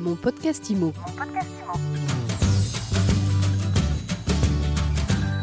Mon 0.00 0.16
podcast 0.16 0.70
IMO. 0.70 0.94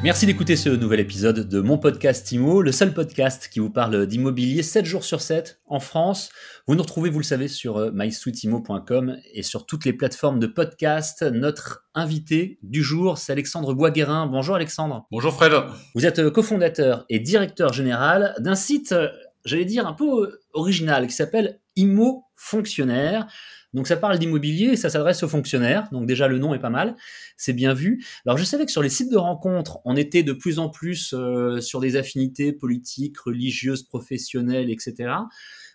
Merci 0.03 0.25
d'écouter 0.25 0.55
ce 0.55 0.69
nouvel 0.69 0.99
épisode 0.99 1.47
de 1.47 1.61
mon 1.61 1.77
podcast 1.77 2.31
IMO, 2.31 2.63
le 2.63 2.71
seul 2.71 2.91
podcast 2.91 3.49
qui 3.53 3.59
vous 3.59 3.69
parle 3.69 4.07
d'immobilier 4.07 4.63
7 4.63 4.83
jours 4.83 5.03
sur 5.03 5.21
7 5.21 5.61
en 5.67 5.79
France. 5.79 6.31
Vous 6.65 6.73
nous 6.73 6.81
retrouvez, 6.81 7.11
vous 7.11 7.19
le 7.19 7.23
savez, 7.23 7.47
sur 7.47 7.77
euh, 7.77 7.91
mysuiteimo.com 7.93 9.17
et 9.31 9.43
sur 9.43 9.67
toutes 9.67 9.85
les 9.85 9.93
plateformes 9.93 10.39
de 10.39 10.47
podcast. 10.47 11.21
Notre 11.21 11.85
invité 11.93 12.57
du 12.63 12.81
jour, 12.81 13.19
c'est 13.19 13.33
Alexandre 13.33 13.75
Boisguérin. 13.75 14.25
Bonjour 14.25 14.55
Alexandre. 14.55 15.05
Bonjour 15.11 15.35
Fred. 15.35 15.53
Vous 15.93 16.07
êtes 16.07 16.17
euh, 16.17 16.31
cofondateur 16.31 17.05
et 17.09 17.19
directeur 17.19 17.73
général 17.73 18.33
d'un 18.39 18.55
site, 18.55 18.91
euh, 18.91 19.09
j'allais 19.45 19.65
dire, 19.65 19.85
un 19.85 19.93
peu 19.93 20.39
original 20.53 21.05
qui 21.05 21.13
s'appelle 21.13 21.59
Imo 21.75 22.23
Fonctionnaire. 22.35 23.27
Donc 23.73 23.87
ça 23.87 23.97
parle 23.97 24.17
d'immobilier 24.17 24.67
et 24.67 24.75
ça 24.75 24.89
s'adresse 24.89 25.23
aux 25.23 25.27
fonctionnaires. 25.27 25.87
Donc 25.91 26.07
déjà 26.07 26.27
le 26.27 26.39
nom 26.39 26.53
est 26.53 26.59
pas 26.59 26.69
mal, 26.69 26.95
c'est 27.35 27.53
bien 27.53 27.73
vu. 27.73 28.03
Alors 28.25 28.37
je 28.37 28.43
savais 28.43 28.65
que 28.65 28.71
sur 28.71 28.81
les 28.81 28.89
sites 28.89 29.11
de 29.11 29.17
rencontres, 29.17 29.79
on 29.85 29.95
était 29.95 30.23
de 30.23 30.33
plus 30.33 30.59
en 30.59 30.69
plus 30.69 31.13
euh, 31.13 31.59
sur 31.61 31.79
des 31.79 31.95
affinités 31.95 32.53
politiques, 32.53 33.17
religieuses, 33.19 33.83
professionnelles, 33.83 34.69
etc. 34.69 34.95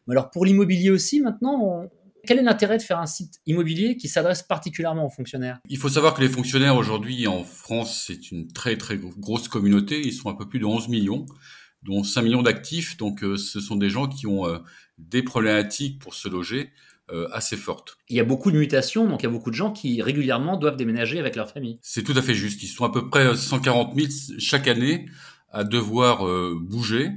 Mais 0.07 0.13
alors 0.13 0.31
pour 0.31 0.45
l'immobilier 0.45 0.91
aussi, 0.91 1.21
maintenant, 1.21 1.89
quel 2.27 2.39
est 2.39 2.43
l'intérêt 2.43 2.79
de 2.79 2.83
faire 2.83 2.99
un 2.99 3.07
site 3.07 3.41
immobilier 3.47 3.97
qui 3.97 4.09
s'adresse 4.09 4.43
particulièrement 4.43 5.07
aux 5.07 5.11
fonctionnaires? 5.11 5.59
Il 5.69 5.79
faut 5.79 5.89
savoir 5.89 6.15
que 6.15 6.21
les 6.21 6.29
fonctionnaires 6.29 6.77
aujourd'hui 6.77 7.27
en 7.27 7.45
France, 7.45 8.05
c'est 8.07 8.31
une 8.31 8.53
très 8.53 8.77
très 8.77 8.97
grosse 8.97 9.49
communauté. 9.49 10.01
Ils 10.01 10.13
sont 10.13 10.31
un 10.31 10.35
peu 10.35 10.49
plus 10.49 10.61
de 10.61 10.65
11 10.65 10.89
millions 10.89 11.27
dont 11.83 12.05
5 12.05 12.23
millions 12.23 12.43
d'actifs. 12.43 12.97
Donc, 12.97 13.25
euh, 13.25 13.37
ce 13.37 13.61
sont 13.61 13.77
des 13.77 13.91
gens 13.91 14.07
qui 14.07 14.27
ont 14.27 14.47
euh, 14.47 14.59
des 14.99 15.23
problématiques 15.23 15.99
pour 15.99 16.15
se 16.15 16.29
loger 16.29 16.71
euh, 17.13 17.29
assez. 17.33 17.57
Il 18.09 18.17
y 18.17 18.21
a 18.21 18.25
beaucoup 18.25 18.51
de 18.51 18.59
mutations, 18.59 19.09
donc 19.09 19.23
il 19.23 19.27
y 19.27 19.29
a 19.29 19.31
beaucoup 19.31 19.51
de 19.51 19.55
gens 19.55 19.71
qui 19.71 20.03
régulièrement 20.03 20.57
doivent 20.57 20.77
déménager 20.77 21.19
avec 21.19 21.37
leur 21.37 21.49
famille. 21.49 21.79
C'est 21.83 22.03
tout 22.03 22.15
à 22.17 22.23
fait 22.23 22.35
juste. 22.35 22.63
Ils 22.63 22.69
sont 22.69 22.85
à 22.85 22.91
peu 22.91 23.09
près 23.09 23.37
140 23.37 23.95
000 23.95 24.09
chaque 24.39 24.67
année 24.67 25.07
à 25.51 25.65
devoir 25.65 26.25
bouger 26.61 27.11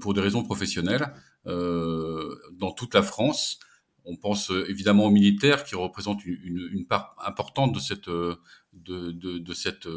pour 0.00 0.12
des 0.12 0.20
raisons 0.20 0.42
professionnelles 0.42 1.14
dans 1.46 2.72
toute 2.76 2.94
la 2.94 3.02
France. 3.02 3.58
On 4.04 4.16
pense 4.16 4.52
évidemment 4.68 5.06
aux 5.06 5.10
militaires 5.10 5.64
qui 5.64 5.74
représentent 5.74 6.24
une, 6.26 6.68
une 6.72 6.86
part 6.86 7.16
importante 7.24 7.74
de 7.74 7.80
cette 7.80 8.08
de, 8.08 8.36
de, 8.72 9.38
de 9.38 9.54
cette 9.54 9.88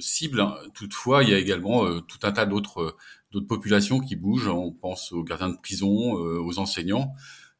cible. 0.00 0.46
Toutefois, 0.74 1.22
il 1.22 1.28
y 1.28 1.34
a 1.34 1.38
également 1.38 2.00
tout 2.00 2.18
un 2.22 2.32
tas 2.32 2.46
d'autres 2.46 2.96
d'autres 3.32 3.46
populations 3.46 4.00
qui 4.00 4.16
bougent. 4.16 4.48
On 4.48 4.72
pense 4.72 5.12
aux 5.12 5.22
gardiens 5.22 5.50
de 5.50 5.56
prison, 5.56 6.18
euh, 6.18 6.38
aux 6.40 6.58
enseignants. 6.58 7.14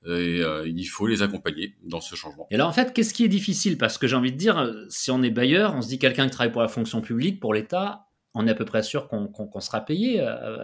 Et 0.07 0.41
euh, 0.43 0.67
il 0.67 0.85
faut 0.85 1.07
les 1.07 1.23
accompagner 1.23 1.75
dans 1.85 2.01
ce 2.01 2.15
changement. 2.15 2.47
Et 2.51 2.55
alors 2.55 2.69
en 2.69 2.73
fait, 2.73 2.93
qu'est-ce 2.93 3.13
qui 3.13 3.25
est 3.25 3.29
difficile? 3.29 3.77
Parce 3.77 3.99
que 3.99 4.07
j'ai 4.07 4.17
envie 4.17 4.33
de 4.33 4.37
dire, 4.37 4.73
si 4.89 5.11
on 5.11 5.23
est 5.23 5.31
bailleur, 5.31 5.75
on 5.75 5.83
se 5.83 5.89
dit 5.89 5.99
quelqu'un 5.99 6.27
qui 6.27 6.31
travaille 6.31 6.53
pour 6.53 6.63
la 6.63 6.69
fonction 6.69 7.01
publique, 7.01 7.41
pour 7.41 7.55
l'État, 7.55 8.07
on 8.37 8.47
est 8.47 8.51
à 8.51 8.55
peu 8.55 8.65
près 8.65 8.83
sûr 8.83 9.09
qu'on 9.09 9.61
sera 9.61 9.81
payé, 9.81 10.21
euh, 10.21 10.59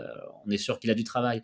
on 0.46 0.50
est 0.50 0.58
sûr 0.58 0.78
qu'il 0.78 0.90
a 0.90 0.94
du 0.94 1.04
travail. 1.04 1.42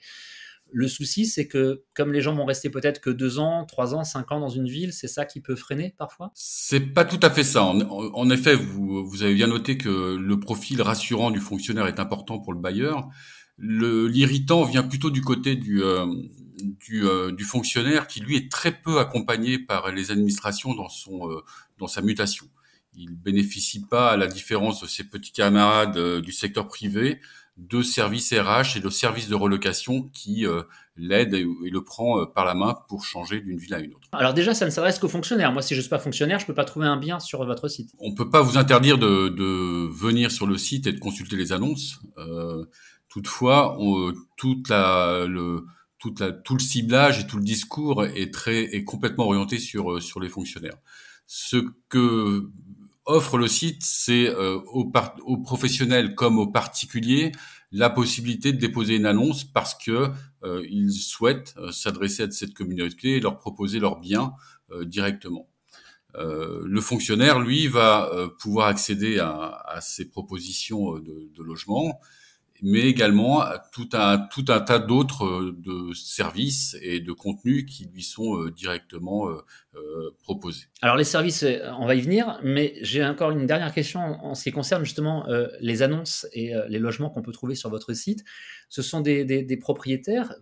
Le 0.70 0.86
souci, 0.86 1.24
c'est 1.24 1.48
que 1.48 1.84
comme 1.94 2.12
les 2.12 2.20
gens 2.20 2.34
vont 2.34 2.44
rester 2.44 2.68
peut-être 2.68 3.00
que 3.00 3.08
deux 3.08 3.38
ans, 3.38 3.64
trois 3.64 3.94
ans, 3.94 4.04
cinq 4.04 4.30
ans 4.30 4.38
dans 4.38 4.50
une 4.50 4.68
ville, 4.68 4.92
c'est 4.92 5.08
ça 5.08 5.24
qui 5.24 5.40
peut 5.40 5.56
freiner 5.56 5.94
parfois? 5.96 6.30
C'est 6.34 6.80
pas 6.80 7.06
tout 7.06 7.20
à 7.22 7.30
fait 7.30 7.42
ça. 7.42 7.64
En, 7.64 7.80
en 7.80 8.30
effet, 8.30 8.54
vous, 8.54 9.06
vous, 9.06 9.22
avez 9.22 9.32
bien 9.32 9.46
noté 9.46 9.78
que 9.78 10.16
le 10.16 10.38
profil 10.38 10.82
rassurant 10.82 11.30
du 11.30 11.40
fonctionnaire 11.40 11.86
est 11.86 11.98
important 11.98 12.38
pour 12.38 12.52
le 12.52 12.60
bailleur 12.60 13.08
l'irritant 13.58 14.64
vient 14.64 14.82
plutôt 14.82 15.10
du 15.10 15.20
côté 15.20 15.56
du, 15.56 15.82
euh, 15.82 16.06
du, 16.86 17.06
euh, 17.06 17.32
du, 17.32 17.44
fonctionnaire 17.44 18.06
qui 18.06 18.20
lui 18.20 18.36
est 18.36 18.50
très 18.50 18.72
peu 18.72 18.98
accompagné 18.98 19.58
par 19.58 19.90
les 19.92 20.10
administrations 20.10 20.74
dans 20.74 20.88
son 20.88 21.30
euh, 21.30 21.40
dans 21.78 21.88
sa 21.88 22.02
mutation. 22.02 22.46
Il 22.96 23.16
bénéficie 23.16 23.84
pas, 23.84 24.10
à 24.10 24.16
la 24.16 24.26
différence 24.26 24.82
de 24.82 24.86
ses 24.86 25.04
petits 25.04 25.32
camarades 25.32 26.20
du 26.20 26.32
secteur 26.32 26.66
privé, 26.66 27.20
de 27.56 27.82
services 27.82 28.32
RH 28.32 28.76
et 28.76 28.80
de 28.80 28.90
services 28.90 29.28
de 29.28 29.36
relocation 29.36 30.08
qui 30.12 30.46
l'aident 30.96 31.34
et, 31.34 31.46
le 31.70 31.84
prend 31.84 32.26
par 32.26 32.44
la 32.44 32.54
main 32.54 32.76
pour 32.88 33.04
changer 33.04 33.40
d'une 33.40 33.56
ville 33.56 33.74
à 33.74 33.78
une 33.78 33.94
autre. 33.94 34.08
Alors 34.10 34.34
déjà, 34.34 34.52
ça 34.52 34.64
ne 34.64 34.70
s'adresse 34.70 34.98
qu'aux 34.98 35.08
fonctionnaires. 35.08 35.52
Moi, 35.52 35.62
si 35.62 35.76
je 35.76 35.80
suis 35.80 35.90
pas 35.90 36.00
fonctionnaire, 36.00 36.40
je 36.40 36.46
peux 36.46 36.54
pas 36.54 36.64
trouver 36.64 36.88
un 36.88 36.96
bien 36.96 37.20
sur 37.20 37.44
votre 37.44 37.68
site. 37.68 37.92
On 38.00 38.14
peut 38.14 38.30
pas 38.30 38.42
vous 38.42 38.58
interdire 38.58 38.98
de, 38.98 39.28
de 39.28 39.88
venir 39.92 40.32
sur 40.32 40.48
le 40.48 40.58
site 40.58 40.88
et 40.88 40.92
de 40.92 40.98
consulter 40.98 41.36
les 41.36 41.52
annonces. 41.52 42.00
Euh, 42.16 42.64
Toutefois, 43.08 43.76
la, 44.68 45.26
tout 45.98 46.54
le 46.54 46.58
ciblage 46.58 47.20
et 47.20 47.26
tout 47.26 47.36
le 47.38 47.42
discours 47.42 48.04
est 48.04 48.32
très 48.32 48.62
est 48.62 48.84
complètement 48.84 49.26
orienté 49.26 49.58
sur 49.58 49.92
euh, 49.92 50.00
sur 50.00 50.20
les 50.20 50.28
fonctionnaires. 50.28 50.76
Ce 51.26 51.56
que 51.88 52.50
offre 53.08 53.38
le 53.38 53.48
site, 53.48 53.82
c'est 53.82 54.28
euh, 54.28 54.58
aux, 54.66 55.38
professionnels 55.38 56.14
comme 56.14 56.38
aux 56.38 56.46
particuliers 56.46 57.32
la 57.72 57.90
possibilité 57.90 58.52
de 58.52 58.58
déposer 58.58 58.96
une 58.96 59.06
annonce 59.06 59.44
parce 59.44 59.74
que 59.74 60.10
euh, 60.44 60.64
ils 60.70 60.92
souhaitent 60.92 61.54
euh, 61.56 61.72
s'adresser 61.72 62.22
à 62.24 62.30
cette 62.30 62.54
communauté 62.54 63.16
et 63.16 63.20
leur 63.20 63.38
proposer 63.38 63.80
leurs 63.80 63.98
biens 63.98 64.34
directement. 64.84 65.48
le 66.14 66.80
fonctionnaire, 66.82 67.40
lui, 67.40 67.68
va 67.68 68.10
pouvoir 68.38 68.66
accéder 68.66 69.18
à, 69.18 69.62
à 69.66 69.80
ces 69.80 70.10
propositions 70.10 70.98
de, 70.98 71.30
de 71.34 71.42
logement 71.42 71.98
mais 72.62 72.80
également 72.80 73.44
tout 73.72 73.88
un 73.92 74.18
tout 74.18 74.44
un 74.48 74.60
tas 74.60 74.78
d'autres 74.78 75.24
euh, 75.24 75.56
de 75.58 75.92
services 75.94 76.76
et 76.82 77.00
de 77.00 77.12
contenus 77.12 77.64
qui 77.66 77.86
lui 77.86 78.02
sont 78.02 78.36
euh, 78.36 78.50
directement 78.50 79.28
euh, 79.28 80.16
proposés. 80.22 80.64
Alors 80.82 80.96
les 80.96 81.04
services, 81.04 81.44
on 81.78 81.86
va 81.86 81.94
y 81.94 82.00
venir, 82.00 82.40
mais 82.42 82.74
j'ai 82.82 83.04
encore 83.04 83.30
une 83.30 83.46
dernière 83.46 83.72
question 83.72 84.00
en 84.00 84.34
ce 84.34 84.42
qui 84.42 84.50
concerne 84.50 84.84
justement 84.84 85.26
les 85.60 85.82
annonces 85.82 86.26
et 86.32 86.52
les 86.68 86.80
logements 86.80 87.10
qu'on 87.10 87.22
peut 87.22 87.32
trouver 87.32 87.54
sur 87.54 87.70
votre 87.70 87.92
site. 87.94 88.24
Ce 88.68 88.82
sont 88.82 89.00
des, 89.00 89.24
des, 89.24 89.44
des 89.44 89.56
propriétaires 89.56 90.34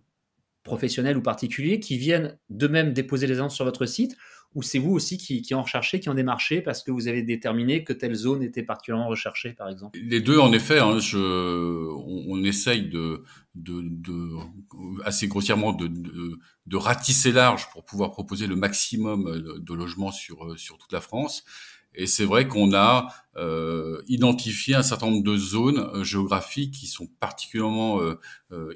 professionnels 0.63 1.17
ou 1.17 1.23
particuliers 1.23 1.81
qui 1.81 1.99
viennent 1.99 2.39
d'eux-mêmes 2.49 2.93
déposer 2.93 3.27
les 3.27 3.39
annonces 3.39 3.55
sur 3.55 3.65
votre 3.65 3.85
site 3.85 4.17
ou 4.55 4.63
c'est 4.63 4.79
vous 4.79 4.93
aussi 4.93 5.19
qui, 5.19 5.43
qui, 5.43 5.55
en 5.55 5.63
recherchez, 5.63 6.01
qui 6.01 6.09
en 6.09 6.15
démarchez 6.15 6.63
parce 6.63 6.83
que 6.83 6.91
vous 6.91 7.09
avez 7.09 7.23
déterminé 7.23 7.85
que 7.85 7.93
telle 7.93 8.15
zone 8.15 8.43
était 8.43 8.63
particulièrement 8.63 9.09
recherchée, 9.09 9.53
par 9.53 9.69
exemple? 9.69 9.99
Les 10.03 10.21
deux, 10.21 10.39
en 10.39 10.53
effet. 10.53 10.79
Hein, 10.79 10.99
on, 11.15 12.43
essaye 12.45 12.89
de, 12.89 13.23
assez 15.05 15.29
grossièrement 15.29 15.73
de, 15.73 16.77
ratisser 16.77 17.33
large 17.33 17.69
pour 17.71 17.85
pouvoir 17.85 18.13
proposer 18.13 18.47
le 18.47 18.57
maximum 18.57 19.59
de 19.59 19.75
logements 19.75 20.13
sur, 20.13 20.59
sur 20.59 20.79
toute 20.79 20.93
la 20.93 21.01
France. 21.01 21.45
Et 21.97 22.07
c'est 22.07 22.25
vrai 22.25 22.47
qu'on 22.47 22.75
a 22.75 23.09
euh, 23.37 24.03
identifié 24.07 24.75
un 24.75 24.83
certain 24.83 25.07
nombre 25.07 25.25
de 25.25 25.37
zones 25.37 25.79
euh, 25.79 26.05
géographiques 26.05 26.75
qui 26.75 26.87
sont 26.87 27.07
particulièrement 27.19 28.01
euh, 28.01 28.21
euh 28.53 28.73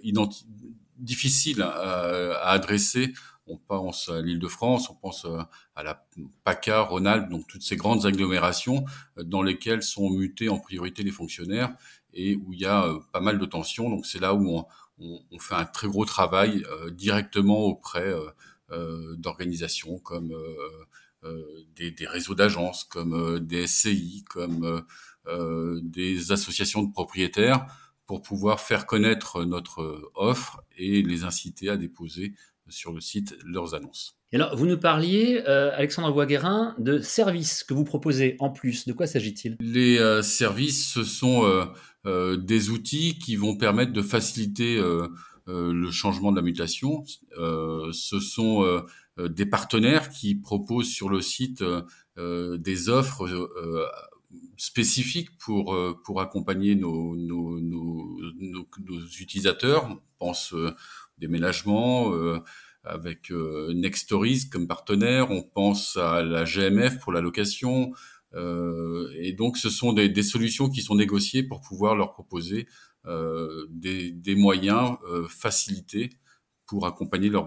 difficiles 0.99 1.63
à 1.63 2.51
adresser 2.51 3.15
on 3.51 3.57
pense 3.57 4.09
à 4.09 4.21
l'île 4.23 4.39
de 4.39 4.49
France, 4.49 4.89
on 4.91 4.95
pense 4.95 5.25
euh, 5.25 5.43
à 5.75 5.83
la 5.83 6.07
PACA, 6.45 6.83
Rhône-Alpes, 6.83 7.29
donc 7.29 7.47
toutes 7.49 7.63
ces 7.63 7.77
grandes 7.77 8.07
agglomérations 8.07 8.85
euh, 9.19 9.25
dans 9.25 9.43
lesquelles 9.43 9.83
sont 9.83 10.11
mutés 10.11 10.49
en 10.49 10.59
priorité 10.59 11.03
les 11.03 11.11
fonctionnaires 11.11 11.75
et 12.13 12.37
où 12.37 12.53
il 12.53 12.61
y 12.61 12.67
a 12.67 12.87
euh, 12.87 13.01
pas 13.13 13.21
mal 13.21 13.39
de 13.39 13.45
tensions. 13.45 13.91
Donc 13.91 14.07
c'est 14.07 14.21
là 14.21 14.35
où 14.35 14.65
on, 14.99 15.39
fait 15.39 15.55
un 15.55 15.65
très 15.65 15.89
gros 15.89 16.05
travail 16.05 16.63
directement 16.93 17.61
auprès 17.61 18.13
d'organisations 19.17 19.99
comme 19.99 20.35
des, 21.75 21.91
des, 21.91 22.07
réseaux 22.07 22.35
d'agences, 22.35 22.85
comme 22.85 23.39
des 23.39 23.67
SCI, 23.67 24.23
comme 24.29 24.85
des 25.81 26.33
associations 26.33 26.83
de 26.83 26.93
propriétaires 26.93 27.67
pour 28.05 28.21
pouvoir 28.21 28.61
faire 28.61 28.85
connaître 28.85 29.45
notre 29.45 30.11
offre 30.15 30.63
et 30.77 31.01
les 31.01 31.25
inciter 31.25 31.71
à 31.71 31.79
déposer 31.79 32.35
sur 32.71 32.93
le 32.93 33.01
site 33.01 33.37
leurs 33.45 33.75
annonces. 33.75 34.17
Et 34.33 34.37
alors, 34.37 34.57
vous 34.57 34.67
nous 34.67 34.79
parliez, 34.79 35.43
euh, 35.49 35.73
Alexandre 35.75 36.13
Boisguérin, 36.13 36.77
de 36.79 37.01
services 37.01 37.65
que 37.65 37.75
vous 37.75 37.83
proposez 37.83 38.37
en 38.39 38.51
plus. 38.51 38.87
De 38.87 38.93
quoi 38.93 39.07
s'agit-il? 39.07 39.57
Les 39.61 39.99
euh, 39.99 40.23
services, 40.23 40.93
ce 40.93 41.03
sont 41.03 41.67
euh, 42.07 42.37
des 42.37 42.71
outils 42.71 43.19
qui 43.19 43.35
vont 43.35 43.57
permettre 43.57 43.93
de 43.93 44.03
faciliter 44.03 44.81
le 45.47 45.91
changement 45.91 46.31
de 46.31 46.37
la 46.37 46.43
mutation. 46.43 47.03
ce 47.37 48.21
sont 48.21 48.83
des 49.19 49.47
partenaires 49.47 50.09
qui 50.09 50.37
proposent 50.37 50.89
sur 50.89 51.09
le 51.09 51.21
site 51.21 51.65
des 52.17 52.89
offres 52.89 53.29
spécifiques 54.57 55.37
pour 55.39 55.77
pour 56.05 56.21
accompagner 56.21 56.75
nos 56.75 57.17
nos, 57.17 58.19
utilisateurs. 59.21 59.91
On 59.91 60.01
pense 60.19 60.55
déménagement, 61.21 62.13
euh, 62.15 62.41
avec 62.83 63.31
euh, 63.31 63.73
Nextories 63.75 64.49
comme 64.51 64.67
partenaire, 64.67 65.31
on 65.31 65.43
pense 65.43 65.97
à 65.97 66.23
la 66.23 66.45
GMF 66.45 66.99
pour 66.99 67.13
la 67.13 67.21
location, 67.21 67.93
euh, 68.35 69.13
et 69.19 69.33
donc 69.33 69.59
ce 69.59 69.71
sont 69.71 69.93
des, 69.93 70.09
des, 70.09 70.23
solutions 70.23 70.69
qui 70.71 70.81
sont 70.81 70.95
négociées 70.95 71.43
pour 71.43 71.61
pouvoir 71.61 71.95
leur 71.95 72.13
proposer 72.13 72.67
des, 73.71 74.11
des, 74.11 74.35
moyens 74.35 74.99
facilités 75.31 76.11
pour 76.67 76.87
accompagner 76.87 77.31
leur 77.31 77.47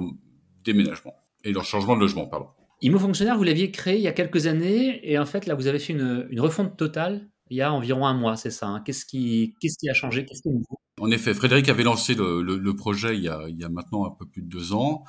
déménagement 0.63 1.13
et 1.43 1.51
leur 1.51 1.63
changement 1.63 1.95
de 1.95 2.01
logement, 2.01 2.25
pardon. 2.25 2.47
Imo 2.83 2.99
Fonctionnaire, 2.99 3.37
vous 3.37 3.43
l'aviez 3.43 3.71
créé 3.71 3.95
il 3.95 4.01
y 4.01 4.07
a 4.07 4.13
quelques 4.13 4.45
années 4.45 4.99
et 5.09 5.17
en 5.17 5.25
fait 5.25 5.45
là 5.45 5.55
vous 5.55 5.67
avez 5.67 5.79
fait 5.79 5.93
une, 5.93 6.27
une 6.29 6.41
refonte 6.41 6.77
totale 6.77 7.29
il 7.49 7.57
y 7.57 7.61
a 7.61 7.71
environ 7.71 8.07
un 8.07 8.13
mois, 8.13 8.35
c'est 8.35 8.49
ça. 8.49 8.67
Hein. 8.67 8.81
Qu'est-ce 8.85 9.05
qui, 9.05 9.55
qui 9.59 9.89
a 9.89 9.93
changé 9.93 10.25
Qu'est-ce 10.25 10.41
qui 10.41 10.49
est 10.49 10.53
nouveau? 10.53 10.79
En 10.99 11.11
effet, 11.11 11.33
Frédéric 11.33 11.69
avait 11.69 11.83
lancé 11.83 12.15
le, 12.15 12.41
le, 12.41 12.57
le 12.57 12.75
projet 12.75 13.15
il 13.15 13.23
y, 13.23 13.29
a, 13.29 13.47
il 13.47 13.59
y, 13.59 13.63
a, 13.63 13.69
maintenant 13.69 14.05
un 14.05 14.11
peu 14.11 14.25
plus 14.25 14.41
de 14.41 14.47
deux 14.47 14.73
ans. 14.73 15.03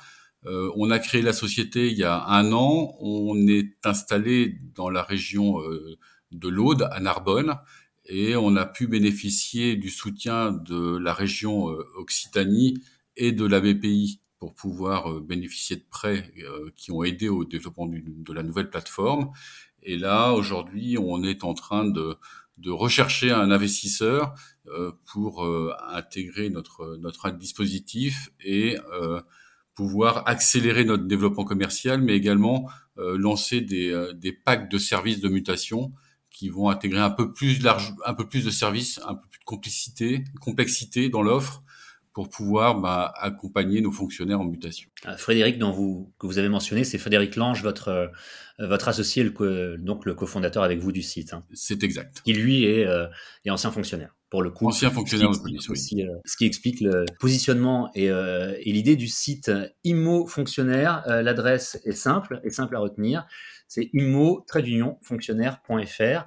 Euh, 0.45 0.69
on 0.75 0.91
a 0.91 0.99
créé 0.99 1.21
la 1.21 1.33
société 1.33 1.87
il 1.89 1.97
y 1.97 2.03
a 2.03 2.23
un 2.27 2.51
an. 2.51 2.95
On 2.99 3.35
est 3.47 3.73
installé 3.83 4.59
dans 4.75 4.89
la 4.89 5.01
région 5.01 5.59
euh, 5.61 5.97
de 6.31 6.47
l'Aude, 6.47 6.87
à 6.91 6.99
Narbonne, 6.99 7.55
et 8.05 8.35
on 8.35 8.55
a 8.55 8.65
pu 8.65 8.87
bénéficier 8.87 9.75
du 9.75 9.89
soutien 9.89 10.51
de 10.51 10.97
la 10.97 11.13
région 11.13 11.71
euh, 11.71 11.83
Occitanie 11.97 12.75
et 13.15 13.31
de 13.31 13.45
la 13.45 13.59
BPI 13.59 14.19
pour 14.39 14.53
pouvoir 14.53 15.11
euh, 15.11 15.21
bénéficier 15.21 15.77
de 15.77 15.85
prêts 15.89 16.31
euh, 16.39 16.69
qui 16.75 16.91
ont 16.91 17.03
aidé 17.03 17.29
au 17.29 17.45
développement 17.45 17.87
de 17.87 18.33
la 18.33 18.43
nouvelle 18.43 18.69
plateforme. 18.69 19.31
Et 19.83 19.97
là, 19.97 20.33
aujourd'hui, 20.33 20.97
on 20.99 21.23
est 21.23 21.43
en 21.43 21.53
train 21.53 21.85
de, 21.85 22.17
de 22.57 22.71
rechercher 22.71 23.31
un 23.31 23.51
investisseur 23.51 24.33
euh, 24.67 24.91
pour 25.05 25.45
intégrer 25.89 26.49
notre, 26.49 26.97
notre 26.97 27.29
dispositif 27.31 28.29
et 28.43 28.77
pouvoir 29.75 30.23
accélérer 30.27 30.85
notre 30.85 31.03
développement 31.03 31.43
commercial, 31.43 32.01
mais 32.01 32.15
également 32.15 32.67
lancer 32.97 33.61
des, 33.61 34.09
des 34.15 34.31
packs 34.31 34.71
de 34.71 34.77
services 34.77 35.19
de 35.19 35.29
mutation 35.29 35.93
qui 36.31 36.49
vont 36.49 36.69
intégrer 36.69 36.99
un 36.99 37.11
peu 37.11 37.31
plus 37.31 37.61
large, 37.61 37.93
un 38.05 38.13
peu 38.13 38.27
plus 38.27 38.43
de 38.43 38.49
services, 38.49 38.99
un 39.05 39.15
peu 39.15 39.27
plus 39.29 39.39
de 39.39 39.45
complicité, 39.45 40.23
complexité 40.41 41.09
dans 41.09 41.21
l'offre 41.21 41.61
pour 42.15 42.29
pouvoir 42.29 42.79
bah, 42.79 43.13
accompagner 43.19 43.81
nos 43.81 43.91
fonctionnaires 43.91 44.39
en 44.39 44.45
mutation. 44.45 44.89
Ah, 45.03 45.17
Frédéric, 45.17 45.59
dont 45.59 45.71
vous, 45.71 46.13
que 46.17 46.25
vous 46.25 46.39
avez 46.39 46.47
mentionné, 46.47 46.85
c'est 46.85 46.97
Frédéric 46.97 47.35
Lange, 47.35 47.61
votre, 47.61 47.89
euh, 47.89 48.07
votre 48.57 48.87
associé, 48.87 49.21
le, 49.21 49.75
donc 49.77 50.05
le 50.05 50.13
cofondateur 50.15 50.63
avec 50.63 50.79
vous 50.79 50.93
du 50.93 51.01
site. 51.01 51.33
Hein. 51.33 51.43
C'est 51.53 51.83
exact. 51.83 52.21
Qui 52.23 52.31
lui 52.31 52.63
est, 52.63 52.87
euh, 52.87 53.07
est, 53.43 53.49
ancien 53.49 53.69
fonctionnaire. 53.69 54.15
Pour 54.29 54.41
le 54.43 54.49
coup, 54.49 54.65
ancien 54.65 54.91
fonctionnaire 54.91 55.29
de 55.29 55.37
police, 55.37 55.69
aussi, 55.69 56.03
euh, 56.03 56.15
ce 56.23 56.37
qui 56.37 56.45
explique 56.45 56.79
le 56.79 57.03
positionnement 57.19 57.91
et, 57.95 58.09
euh, 58.09 58.55
et 58.61 58.71
l'idée 58.71 58.95
du 58.95 59.09
site 59.09 59.51
Immo 59.83 60.25
Fonctionnaire. 60.25 61.03
L'adresse 61.07 61.81
est 61.83 61.91
simple, 61.91 62.39
est 62.45 62.49
simple 62.49 62.77
à 62.77 62.79
retenir. 62.79 63.27
C'est 63.75 63.89
immo-fonctionnaire.fr. 63.91 66.25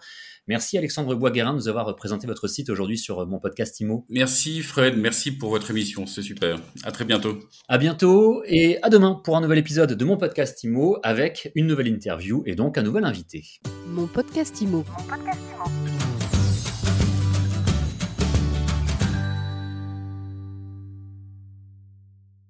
Merci 0.48 0.76
Alexandre 0.76 1.14
Boisguerin 1.14 1.52
de 1.52 1.56
nous 1.56 1.68
avoir 1.68 1.96
présenté 1.96 2.26
votre 2.26 2.46
site 2.46 2.68
aujourd'hui 2.68 2.98
sur 2.98 3.20
euh, 3.20 3.24
mon 3.24 3.38
podcast 3.38 3.80
IMO. 3.80 4.04
Merci 4.10 4.60
Fred, 4.60 4.98
merci 4.98 5.32
pour 5.32 5.48
votre 5.48 5.70
émission, 5.70 6.04
c'est 6.04 6.20
super. 6.20 6.60
À 6.84 6.92
très 6.92 7.06
bientôt. 7.06 7.38
À 7.66 7.78
bientôt 7.78 8.42
et 8.44 8.76
à 8.82 8.90
demain 8.90 9.18
pour 9.24 9.38
un 9.38 9.40
nouvel 9.40 9.56
épisode 9.56 9.94
de 9.94 10.04
mon 10.04 10.18
podcast 10.18 10.62
IMO 10.62 10.98
avec 11.02 11.50
une 11.54 11.66
nouvelle 11.66 11.88
interview 11.88 12.42
et 12.44 12.54
donc 12.54 12.76
un 12.76 12.82
nouvel 12.82 13.06
invité. 13.06 13.42
Mon 13.86 14.06
podcast 14.06 14.60
IMO. 14.60 14.84
Mon 14.98 15.04
podcast 15.04 15.40
IMO. 15.56 15.87